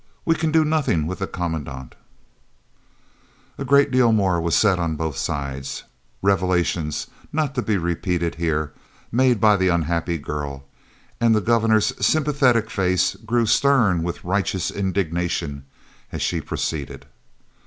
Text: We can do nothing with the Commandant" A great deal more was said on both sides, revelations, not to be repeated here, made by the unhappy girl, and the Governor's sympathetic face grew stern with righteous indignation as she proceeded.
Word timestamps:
We 0.25 0.33
can 0.33 0.51
do 0.51 0.65
nothing 0.65 1.05
with 1.05 1.19
the 1.19 1.27
Commandant" 1.27 1.93
A 3.59 3.63
great 3.63 3.91
deal 3.91 4.11
more 4.11 4.41
was 4.41 4.55
said 4.55 4.79
on 4.79 4.95
both 4.95 5.15
sides, 5.15 5.83
revelations, 6.23 7.05
not 7.31 7.53
to 7.53 7.61
be 7.61 7.77
repeated 7.77 8.33
here, 8.33 8.73
made 9.11 9.39
by 9.39 9.57
the 9.57 9.67
unhappy 9.67 10.17
girl, 10.17 10.63
and 11.19 11.35
the 11.35 11.39
Governor's 11.39 11.93
sympathetic 12.03 12.71
face 12.71 13.13
grew 13.15 13.45
stern 13.45 14.01
with 14.01 14.23
righteous 14.25 14.71
indignation 14.71 15.65
as 16.11 16.23
she 16.23 16.41
proceeded. 16.41 17.05